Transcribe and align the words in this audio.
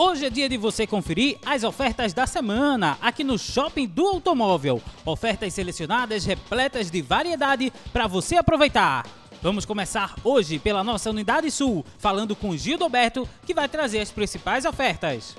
Hoje 0.00 0.26
é 0.26 0.30
dia 0.30 0.48
de 0.48 0.56
você 0.56 0.86
conferir 0.86 1.38
as 1.44 1.64
ofertas 1.64 2.12
da 2.12 2.24
semana 2.24 2.96
aqui 3.02 3.24
no 3.24 3.36
Shopping 3.36 3.88
do 3.88 4.06
Automóvel. 4.06 4.80
Ofertas 5.04 5.52
selecionadas 5.52 6.24
repletas 6.24 6.88
de 6.88 7.02
variedade 7.02 7.72
para 7.92 8.06
você 8.06 8.36
aproveitar. 8.36 9.04
Vamos 9.42 9.64
começar 9.64 10.14
hoje 10.22 10.56
pela 10.60 10.84
nossa 10.84 11.10
Unidade 11.10 11.50
Sul, 11.50 11.84
falando 11.98 12.36
com 12.36 12.56
Gildo 12.56 12.84
Alberto, 12.84 13.28
que 13.44 13.52
vai 13.52 13.68
trazer 13.68 13.98
as 13.98 14.12
principais 14.12 14.64
ofertas. 14.64 15.36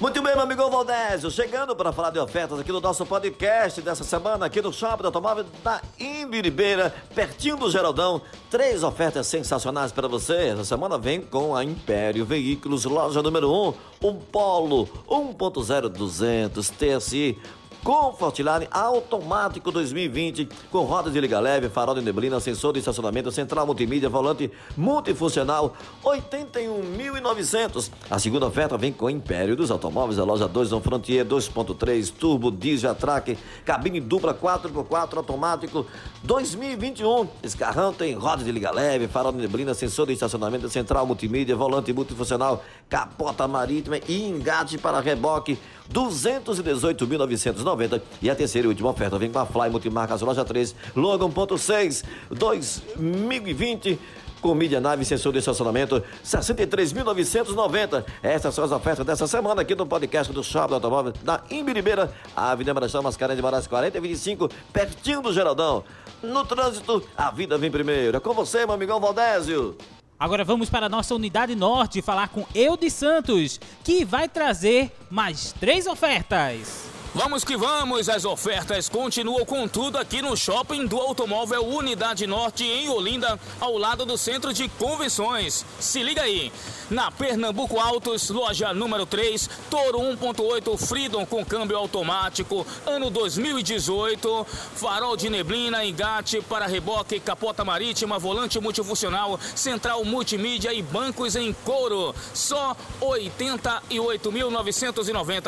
Muito 0.00 0.22
bem, 0.22 0.32
meu 0.32 0.44
amigo 0.44 0.70
Valdésio, 0.70 1.30
chegando 1.30 1.76
para 1.76 1.92
falar 1.92 2.08
de 2.08 2.18
ofertas 2.18 2.58
aqui 2.58 2.72
no 2.72 2.80
nosso 2.80 3.04
podcast 3.04 3.82
dessa 3.82 4.02
semana, 4.02 4.46
aqui 4.46 4.62
no 4.62 4.72
Shopping 4.72 5.04
Automóvel 5.04 5.44
da 5.62 5.82
Imbiribeira, 5.98 6.94
pertinho 7.14 7.58
do 7.58 7.70
Geraldão. 7.70 8.22
Três 8.50 8.82
ofertas 8.82 9.26
sensacionais 9.26 9.92
para 9.92 10.08
você. 10.08 10.48
Essa 10.48 10.64
semana 10.64 10.96
vem 10.96 11.20
com 11.20 11.54
a 11.54 11.62
Império 11.62 12.24
Veículos, 12.24 12.86
loja 12.86 13.22
número 13.22 13.52
1, 13.52 13.74
um 14.08 14.14
Polo 14.14 14.86
1.0 15.06 15.90
200 15.90 16.70
TSI 16.70 17.38
Comfortline 17.82 18.68
automático 18.70 19.72
2020 19.72 20.48
com 20.70 20.84
rodas 20.84 21.12
de 21.12 21.20
liga 21.20 21.40
leve, 21.40 21.68
farol 21.68 21.94
de 21.94 22.02
neblina, 22.02 22.38
sensor 22.38 22.74
de 22.74 22.78
estacionamento, 22.80 23.32
central 23.32 23.66
multimídia, 23.66 24.08
volante 24.08 24.50
multifuncional, 24.76 25.74
81.900. 26.04 27.90
A 28.10 28.18
segunda 28.18 28.46
oferta 28.46 28.76
vem 28.76 28.92
com 28.92 29.06
o 29.06 29.10
Império 29.10 29.56
dos 29.56 29.70
Automóveis, 29.70 30.18
a 30.18 30.24
loja 30.24 30.46
2 30.46 30.70
no 30.70 30.80
Frontier 30.80 31.24
2.3 31.24 32.12
turbo 32.12 32.50
diesel 32.50 32.94
track, 32.94 33.38
cabine 33.64 33.98
dupla 33.98 34.34
4x4 34.34 35.16
automático 35.16 35.86
2021. 36.22 37.28
Esse 37.42 37.56
carrão 37.56 37.92
tem 37.94 38.14
rodas 38.14 38.44
de 38.44 38.52
liga 38.52 38.70
leve, 38.70 39.08
farol 39.08 39.32
de 39.32 39.38
neblina, 39.38 39.72
sensor 39.72 40.06
de 40.06 40.12
estacionamento, 40.12 40.68
central 40.68 41.06
multimídia, 41.06 41.56
volante 41.56 41.92
multifuncional, 41.92 42.62
capota 42.88 43.48
marítima 43.48 43.98
e 44.06 44.28
engate 44.28 44.76
para 44.76 45.00
reboque 45.00 45.58
218.990. 45.92 48.00
E 48.22 48.30
a 48.30 48.34
terceira 48.34 48.66
e 48.66 48.68
última 48.68 48.90
oferta 48.90 49.18
vem 49.18 49.30
com 49.30 49.38
a 49.38 49.46
Fly 49.46 49.70
Multimarcas 49.70 50.22
Loja 50.22 50.44
3, 50.44 50.74
Logan.6, 50.94 52.04
2020 52.30 53.98
com 54.40 54.54
mídia 54.54 54.80
nave, 54.80 55.04
sensor 55.04 55.32
de 55.32 55.38
estacionamento, 55.38 56.02
63.990. 56.24 58.04
Essas 58.22 58.54
são 58.54 58.64
as 58.64 58.72
ofertas 58.72 59.04
dessa 59.04 59.26
semana 59.26 59.62
aqui 59.62 59.74
no 59.74 59.86
podcast 59.86 60.32
do 60.32 60.42
Shopping 60.42 60.74
Automóvel 60.74 61.12
da 61.22 61.42
Imbiribeira, 61.50 62.12
Avenida 62.34 62.74
Marechal 62.74 63.02
Mascarenhas 63.02 63.36
de 63.36 63.42
Moraes 63.42 63.66
4025, 63.66 64.48
pertinho 64.72 65.20
do 65.20 65.32
Geraldão. 65.32 65.84
No 66.22 66.44
trânsito, 66.44 67.02
a 67.16 67.30
vida 67.30 67.58
vem 67.58 67.70
primeiro. 67.70 68.16
É 68.16 68.20
com 68.20 68.34
você, 68.34 68.64
meu 68.64 68.74
amigão 68.74 69.00
Valdésio. 69.00 69.76
Agora 70.20 70.44
vamos 70.44 70.68
para 70.68 70.84
a 70.84 70.88
nossa 70.90 71.14
unidade 71.14 71.56
norte 71.56 72.02
falar 72.02 72.28
com 72.28 72.44
Eudes 72.54 72.92
Santos, 72.92 73.58
que 73.82 74.04
vai 74.04 74.28
trazer 74.28 74.92
mais 75.10 75.54
três 75.58 75.86
ofertas. 75.86 76.99
Vamos 77.12 77.42
que 77.42 77.56
vamos, 77.56 78.08
as 78.08 78.24
ofertas 78.24 78.88
continuam 78.88 79.44
com 79.44 79.66
tudo 79.66 79.98
aqui 79.98 80.22
no 80.22 80.36
Shopping 80.36 80.86
do 80.86 80.96
Automóvel 80.96 81.66
Unidade 81.66 82.24
Norte 82.24 82.62
em 82.62 82.88
Olinda, 82.88 83.36
ao 83.58 83.76
lado 83.76 84.06
do 84.06 84.16
Centro 84.16 84.52
de 84.52 84.68
Convenções. 84.68 85.66
Se 85.80 86.04
liga 86.04 86.22
aí, 86.22 86.52
na 86.88 87.10
Pernambuco 87.10 87.80
Autos, 87.80 88.30
loja 88.30 88.72
número 88.72 89.04
3, 89.06 89.50
Toro 89.68 89.98
1.8 89.98 90.78
Freedom 90.78 91.26
com 91.26 91.44
câmbio 91.44 91.76
automático, 91.76 92.64
ano 92.86 93.10
2018, 93.10 94.46
farol 94.76 95.16
de 95.16 95.28
neblina, 95.28 95.84
engate 95.84 96.40
para 96.42 96.68
reboque, 96.68 97.18
capota 97.18 97.64
marítima, 97.64 98.20
volante 98.20 98.60
multifuncional, 98.60 99.36
central 99.56 100.04
multimídia 100.04 100.72
e 100.72 100.80
bancos 100.80 101.34
em 101.34 101.52
couro. 101.64 102.14
Só 102.32 102.76
88.990, 103.00 105.42